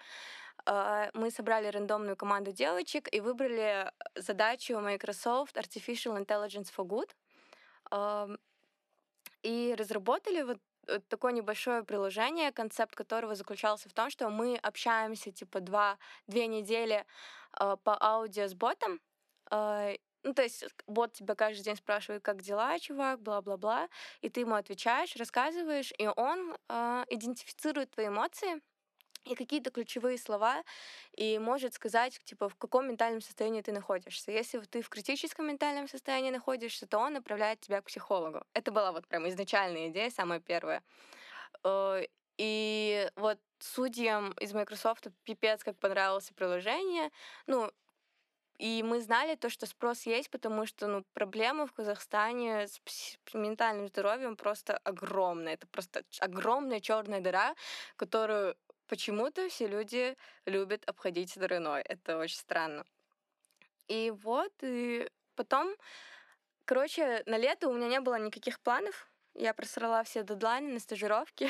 [0.65, 7.09] А, мы собрали рандомную команду девочек и выбрали задачу Microsoft Artificial Intelligence for Good
[9.41, 10.68] и разработали вот э,
[11.07, 15.97] такое небольшое приложение, концепт которого заключался в том, что мы общаемся типа два,
[16.27, 17.05] две недели
[17.59, 18.99] э, по аудио с ботом.
[19.51, 23.87] Э, ну, то есть бот тебя каждый день спрашивает, как дела, чувак, бла-бла-бла,
[24.21, 28.61] и ты ему отвечаешь, рассказываешь, и он э, идентифицирует твои эмоции,
[29.25, 30.63] и какие-то ключевые слова,
[31.13, 34.31] и может сказать, типа, в каком ментальном состоянии ты находишься.
[34.31, 38.43] Если ты в критическом ментальном состоянии находишься, то он направляет тебя к психологу.
[38.53, 40.83] Это была вот прям изначальная идея, самая первая.
[41.63, 42.03] Э,
[42.37, 47.11] и вот судьям из Microsoft пипец как понравилось приложение.
[47.47, 47.69] Ну,
[48.59, 52.81] и мы знали то, что спрос есть, потому что ну, проблемы в Казахстане с
[53.33, 55.53] ментальным здоровьем просто огромная.
[55.53, 57.55] Это просто огромная черная дыра,
[57.95, 58.55] которую
[58.89, 61.81] почему-то все люди любят обходить стороной.
[61.81, 62.83] Это очень странно.
[63.87, 65.73] И вот, и потом,
[66.65, 69.07] короче, на лето у меня не было никаких планов.
[69.35, 71.49] Я просрала все дедлайны на стажировки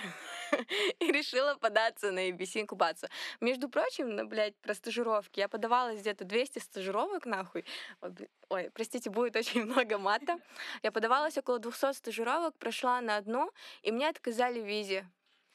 [0.99, 3.10] и решила податься на ABC инкубацию.
[3.39, 5.39] Между прочим, ну, блядь, про стажировки.
[5.39, 7.65] Я подавалась где-то 200 стажировок, нахуй.
[8.49, 10.38] Ой, простите, будет очень много мата.
[10.84, 13.49] Я подавалась около 200 стажировок, прошла на одну,
[13.82, 15.08] и мне отказали в визе.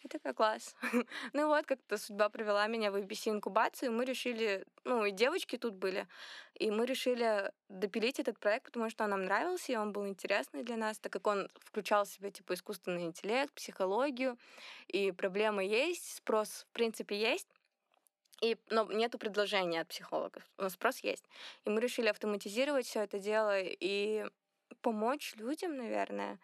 [0.05, 0.77] И такая, класс.
[1.33, 6.07] ну вот, как-то судьба привела меня в ABC-инкубацию, мы решили, ну и девочки тут были,
[6.55, 10.63] и мы решили допилить этот проект, потому что он нам нравился, и он был интересный
[10.63, 14.37] для нас, так как он включал в себя, типа, искусственный интеллект, психологию,
[14.89, 17.49] и проблемы есть, спрос, в принципе, есть,
[18.43, 21.25] и, но нету предложения от психологов, но спрос есть.
[21.65, 24.27] И мы решили автоматизировать все это дело и
[24.83, 26.39] помочь людям, наверное.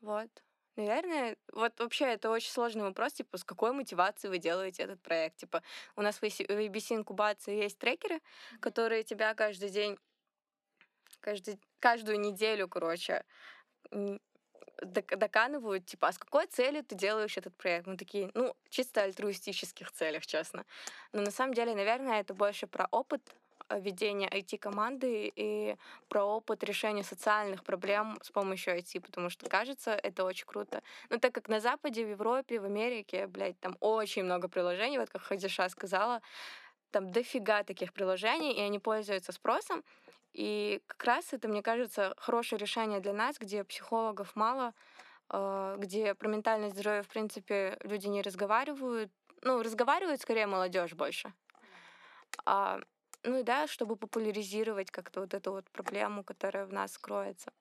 [0.00, 0.30] Вот.
[0.76, 5.36] Наверное, вот вообще это очень сложный вопрос, типа, с какой мотивацией вы делаете этот проект?
[5.36, 5.62] Типа,
[5.96, 8.20] у нас в ABC инкубации есть трекеры,
[8.60, 9.98] которые тебя каждый день,
[11.20, 13.24] каждый, каждую неделю, короче,
[14.80, 17.86] доканывают, типа, а с какой целью ты делаешь этот проект?
[17.86, 20.64] Мы такие, ну, чисто альтруистических целях, честно.
[21.12, 23.34] Но на самом деле, наверное, это больше про опыт,
[23.78, 25.76] ведения IT-команды и
[26.08, 30.82] про опыт решения социальных проблем с помощью IT, потому что, кажется, это очень круто.
[31.08, 35.10] Но так как на Западе, в Европе, в Америке, блядь, там очень много приложений, вот
[35.10, 36.20] как Хадиша сказала,
[36.90, 39.84] там дофига таких приложений, и они пользуются спросом.
[40.32, 44.74] И как раз это, мне кажется, хорошее решение для нас, где психологов мало,
[45.28, 49.10] а, где про ментальное здоровье, в принципе, люди не разговаривают.
[49.42, 51.32] Ну, разговаривают скорее молодежь больше.
[52.44, 52.80] А
[53.22, 57.52] ну и да, чтобы популяризировать как-то вот эту вот проблему, которая в нас кроется.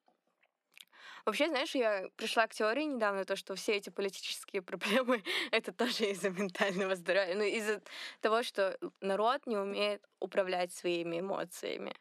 [1.25, 6.05] Вообще, знаешь, я пришла к теории недавно, то, что все эти политические проблемы— это тоже
[6.11, 7.35] из-за ментального здоровья.
[7.35, 7.81] Ну, из-за
[8.21, 11.93] того, что народ не умеет управлять своими эмоциями.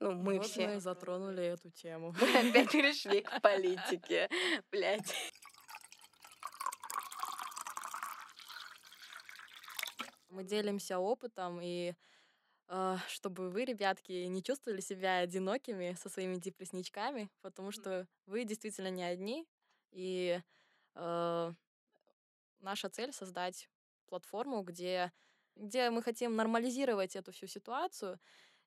[0.00, 0.68] Ну, мы вот все.
[0.68, 2.14] мы затронули эту тему.
[2.20, 4.28] Мы опять перешли к политике.
[4.70, 5.12] Блять.
[10.28, 11.94] Мы делимся опытом, и
[13.08, 19.04] чтобы вы, ребятки, не чувствовали себя одинокими со своими депрессничками, потому что вы действительно не
[19.04, 19.46] одни,
[19.90, 20.40] и
[20.94, 21.52] э,
[22.60, 23.68] наша цель создать
[24.06, 25.12] платформу, где,
[25.56, 28.18] где мы хотим нормализировать эту всю ситуацию,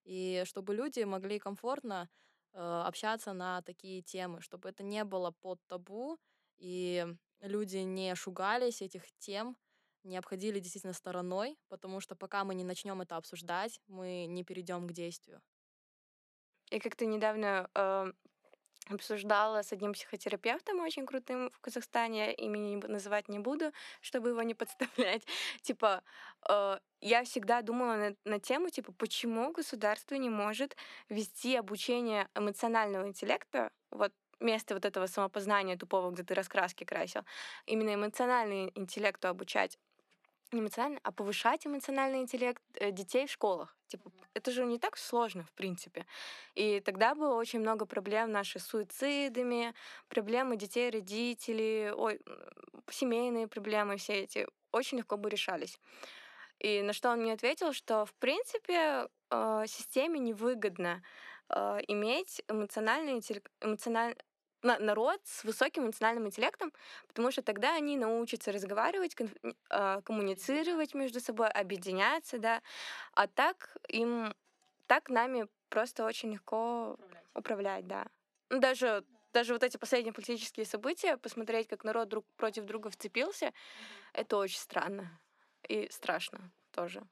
[0.03, 2.09] и чтобы люди могли комфортно
[2.53, 6.19] э, общаться на такие темы, чтобы это не было под табу,
[6.57, 7.05] и
[7.41, 9.57] люди не шугались этих тем,
[10.03, 14.87] не обходили действительно стороной, потому что пока мы не начнем это обсуждать, мы не перейдем
[14.87, 15.41] к действию.
[16.69, 18.11] Я как-то недавно э,
[18.89, 24.53] обсуждала с одним психотерапевтом очень крутым в Казахстане, имени называть не буду, чтобы его не
[24.53, 25.25] подставлять.
[25.61, 26.03] Типа,
[26.49, 30.75] э, я всегда думала на, на тему, типа, почему государство не может
[31.09, 37.21] вести обучение эмоционального интеллекта, вот вместо вот этого самопознания тупого, где ты раскраски красил,
[37.65, 39.77] именно эмоциональный интеллекту обучать
[40.59, 43.75] эмоционально, а повышать эмоциональный интеллект э, детей в школах.
[43.87, 46.05] Типа, это же не так сложно, в принципе.
[46.55, 49.73] И тогда было очень много проблем наши с суицидами,
[50.07, 52.19] проблемы детей, родителей, ой,
[52.89, 55.79] семейные проблемы все эти очень легко бы решались.
[56.59, 61.01] И на что он мне ответил, что, в принципе, э, системе невыгодно
[61.49, 63.21] э, иметь эмоциональный,
[63.61, 64.17] эмоциональный
[64.63, 66.71] народ с высоким эмоциональным интеллектом,
[67.07, 69.15] потому что тогда они научатся разговаривать,
[69.69, 72.61] а, коммуницировать между собой, объединяться, да.
[73.13, 74.33] А так им,
[74.87, 78.05] так нами просто очень легко управлять, управлять да.
[78.49, 83.45] Ну, даже даже вот эти последние политические события, посмотреть, как народ друг против друга вцепился,
[83.45, 83.53] mm-hmm.
[84.13, 85.21] это очень странно
[85.69, 87.03] и страшно тоже.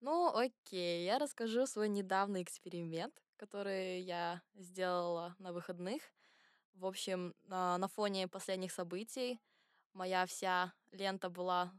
[0.00, 6.02] Ну, окей, я расскажу свой недавний эксперимент, который я сделала на выходных.
[6.74, 9.40] В общем, на, фоне последних событий
[9.92, 11.72] моя вся лента была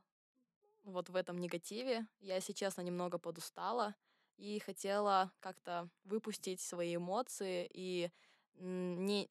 [0.83, 2.07] вот в этом негативе.
[2.19, 3.95] Я, если честно, немного подустала
[4.37, 8.11] и хотела как-то выпустить свои эмоции и
[8.55, 9.29] не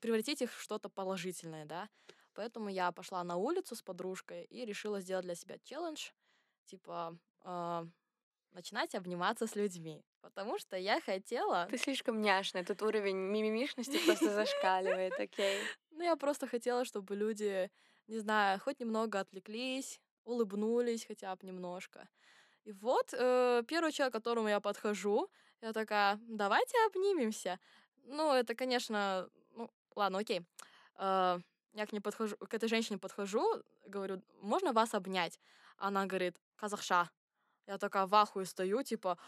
[0.00, 1.88] превратить их в что-то положительное, да.
[2.34, 6.10] Поэтому я пошла на улицу с подружкой и решила сделать для себя челлендж,
[6.64, 7.86] типа э,
[8.52, 10.02] начинать обниматься с людьми.
[10.22, 11.66] Потому что я хотела...
[11.66, 15.58] Ты слишком няшная, тут уровень мимимишности просто зашкаливает, окей.
[15.90, 17.70] Ну, я просто хотела, чтобы люди,
[18.08, 22.08] не знаю, хоть немного отвлеклись, улыбнулись хотя бы немножко.
[22.64, 25.28] И вот э, первый человек, к которому я подхожу,
[25.60, 27.58] я такая, давайте обнимемся.
[28.04, 30.42] Ну, это, конечно, ну, ладно, окей.
[30.98, 31.40] Э,
[31.74, 35.38] я к ней подхожу, к этой женщине подхожу, говорю, можно вас обнять?
[35.76, 37.10] Она говорит, казахша.
[37.66, 39.18] Я такая в ахуе стою, типа,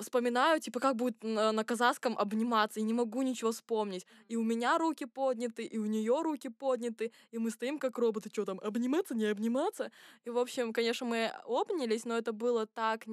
[0.00, 4.06] вспоминаю, типа, как будет на, на казахском обниматься, и не могу ничего вспомнить.
[4.28, 8.30] И у меня руки подняты, и у нее руки подняты, и мы стоим как роботы,
[8.30, 9.90] что там, обниматься, не обниматься?
[10.24, 13.06] И, в общем, конечно, мы обнялись, но это было так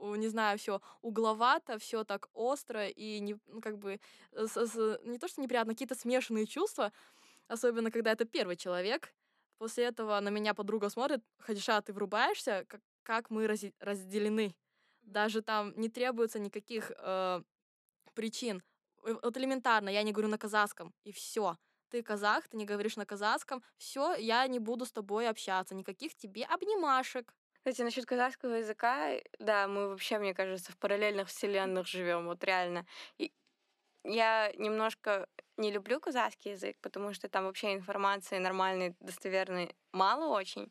[0.00, 4.00] не знаю, все угловато, все так остро и не, ну, как бы
[4.32, 6.92] с, с, не то что неприятно, какие-то смешанные чувства,
[7.48, 9.12] особенно когда это первый человек.
[9.58, 14.54] После этого на меня подруга смотрит, Хадиша, ты врубаешься, как, как мы разделены.
[15.08, 17.42] Даже там не требуется никаких э,
[18.14, 18.62] причин.
[19.04, 21.56] Э, вот элементарно, я не говорю на казахском, и все.
[21.88, 26.14] Ты казах, ты не говоришь на казахском, все, я не буду с тобой общаться, никаких
[26.14, 27.34] тебе обнимашек.
[27.54, 32.84] Кстати, насчет казахского языка, да, мы вообще, мне кажется, в параллельных вселенных живем, вот реально.
[33.16, 33.32] И
[34.04, 40.70] я немножко не люблю казахский язык, потому что там вообще информации нормальной, достоверной мало очень.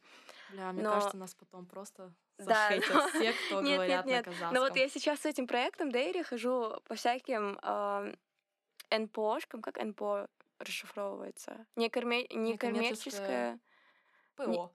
[0.52, 0.92] Бля, мне Но...
[0.92, 3.08] кажется, нас потом просто да, но...
[3.10, 4.26] все, кто нет, говорят нет, нет.
[4.26, 4.54] на казахском.
[4.54, 8.14] Но вот я сейчас с этим проектом Дейри хожу по всяким э,
[8.92, 10.28] НПОшкам, как НПО
[10.60, 11.66] расшифровывается?
[11.76, 12.26] Некоммер...
[12.32, 13.60] Некоммерческая...
[14.36, 14.72] ПО.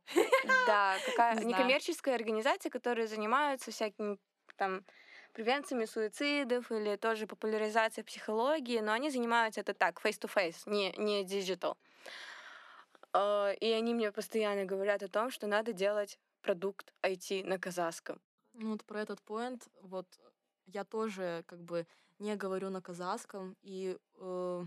[0.67, 4.19] Да, какая некоммерческая организация, которая занимается всякими
[4.57, 4.85] там
[5.33, 11.77] превенциями суицидов или тоже популяризацией психологии, но они занимаются это так, face-to-face, не, не digital.
[13.15, 18.21] Uh, и они мне постоянно говорят о том, что надо делать продукт IT на казахском.
[18.55, 20.07] Ну вот про этот поинт, вот
[20.67, 21.87] я тоже как бы
[22.19, 24.65] не говорю на казахском, и э,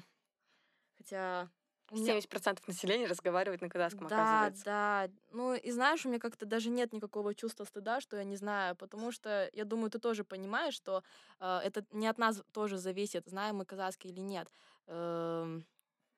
[0.98, 1.50] хотя...
[1.92, 4.66] 70% населения разговаривает на казахском, да, оказывается.
[4.66, 8.36] Да, Ну и знаешь, у меня как-то даже нет никакого чувства стыда, что я не
[8.38, 11.04] знаю, потому что я думаю, ты тоже понимаешь, что
[11.40, 14.50] э, это не от нас тоже зависит, знаем мы казахский или нет.
[14.88, 15.62] Э,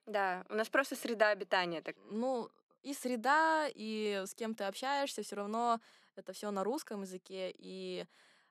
[0.05, 1.97] Да, у нас просто среда обитания так.
[2.11, 2.49] Ну,
[2.83, 5.79] и среда, и с кем ты общаешься, все равно
[6.15, 8.05] это все на русском языке, и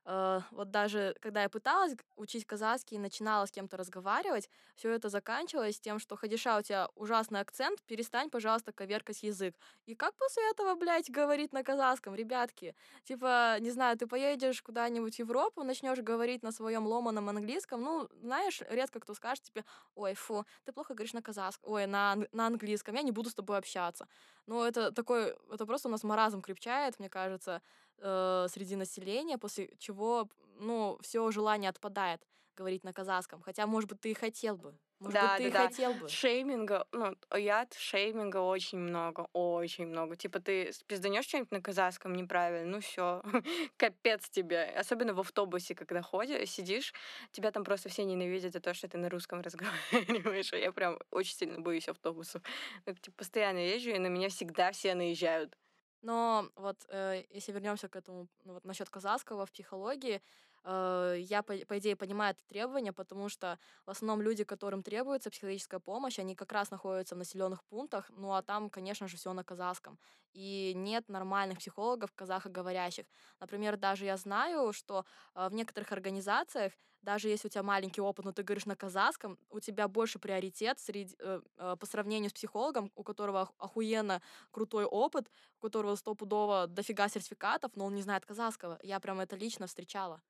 [0.08, 5.08] Э, вот даже когда я пыталась учить казахский и начинала с кем-то разговаривать, все это
[5.08, 9.56] заканчивалось тем, что Хадиша, у тебя ужасный акцент, перестань, пожалуйста, коверкать язык.
[9.86, 12.76] И как после этого, блядь, говорить на казахском, ребятки?
[13.04, 18.08] Типа, не знаю, ты поедешь куда-нибудь в Европу, начнешь говорить на своем ломаном английском, ну,
[18.22, 19.64] знаешь, редко кто скажет тебе,
[19.96, 23.34] ой, фу, ты плохо говоришь на казахском, ой, на, на английском, я не буду с
[23.34, 24.06] тобой общаться.
[24.46, 27.60] Ну, это такой, это просто у нас маразм крепчает, мне кажется,
[27.98, 30.28] э, среди населения, после чего,
[30.58, 32.22] ну, все желание отпадает
[32.56, 33.42] говорить на казахском.
[33.42, 34.74] Хотя, может быть, ты и хотел бы.
[34.98, 36.08] Может да, быть, ты да, и хотел бы.
[36.08, 40.16] Шейминга, ну, я шейминга очень много, очень много.
[40.16, 43.22] Типа ты пизданешь что-нибудь на казахском неправильно, ну все,
[43.76, 44.64] капец тебе.
[44.74, 46.94] Особенно в автобусе, когда ходишь, сидишь,
[47.30, 50.54] тебя там просто все ненавидят за то, что ты на русском разговариваешь.
[50.54, 52.40] Я прям очень сильно боюсь автобусов.
[52.86, 55.54] Я, типа, постоянно езжу, и на меня всегда все наезжают.
[56.02, 60.22] Но вот э, если вернемся к этому, ну, вот насчет казахского в психологии,
[60.64, 65.30] э, я, по, по идее, понимаю это требование, потому что в основном люди, которым требуется
[65.30, 69.32] психологическая помощь, они как раз находятся в населенных пунктах, ну а там, конечно же, все
[69.32, 69.98] на казахском.
[70.32, 73.06] И нет нормальных психологов казахоговорящих.
[73.40, 76.72] Например, даже я знаю, что э, в некоторых организациях
[77.06, 80.80] даже если у тебя маленький опыт, но ты говоришь на казахском, у тебя больше приоритет
[80.80, 85.30] среди, э, э, по сравнению с психологом, у которого охуенно крутой опыт,
[85.60, 88.78] у которого стопудово дофига сертификатов, но он не знает казахского.
[88.82, 90.20] Я прям это лично встречала.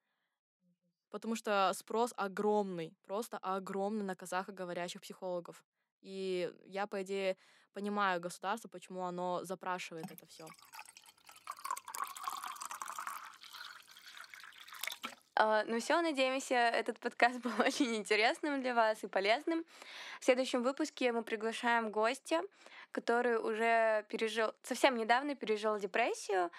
[1.08, 5.64] Потому что спрос огромный, просто огромный на казахоговорящих психологов.
[6.02, 7.38] И я, по идее,
[7.72, 10.46] понимаю государство, почему оно запрашивает это все.
[15.38, 19.64] Ну все, надеемся, этот подкаст был очень интересным для вас и полезным.
[20.20, 22.42] В следующем выпуске мы приглашаем гостя,
[22.92, 26.50] который уже пережил, совсем недавно пережил депрессию,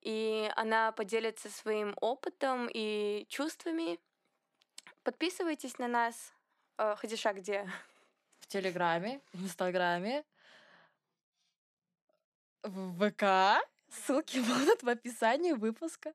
[0.00, 3.98] и она поделится своим опытом и чувствами.
[5.02, 6.32] Подписывайтесь на нас.
[6.78, 7.70] Э, Хадиша где?
[8.40, 10.24] В Телеграме, в Инстаграме,
[12.62, 13.66] в ВК.
[13.90, 16.12] Ссылки будут в описании выпуска.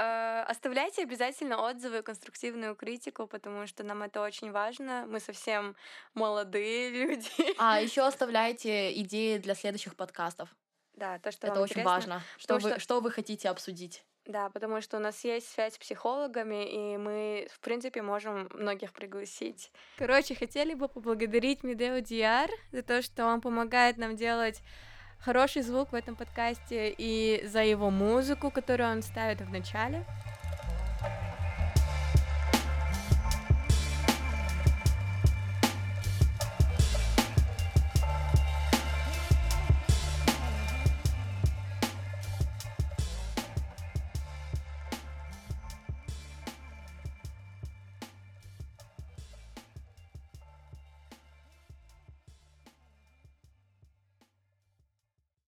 [0.00, 5.04] Э, оставляйте обязательно отзывы, конструктивную критику, потому что нам это очень важно.
[5.06, 5.76] Мы совсем
[6.14, 7.54] молодые люди.
[7.58, 10.48] А еще оставляйте идеи для следующих подкастов.
[10.94, 11.90] Да, то, что это очень интересно.
[11.90, 12.22] важно.
[12.38, 12.80] Что вы, что...
[12.80, 14.02] что вы хотите обсудить?
[14.24, 18.92] Да, потому что у нас есть связь с психологами, и мы, в принципе, можем многих
[18.92, 19.70] пригласить.
[19.98, 24.62] Короче, хотели бы поблагодарить Медео Диар за то, что он помогает нам делать
[25.20, 30.04] хороший звук в этом подкасте и за его музыку, которую он ставит в начале.